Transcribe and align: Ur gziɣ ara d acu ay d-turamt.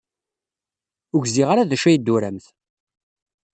Ur 1.15 1.21
gziɣ 1.25 1.47
ara 1.49 1.69
d 1.69 1.71
acu 1.75 1.87
ay 1.87 1.97
d-turamt. 1.97 2.45